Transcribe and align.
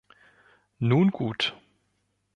Nun 0.79 1.11
gut. 1.11 1.53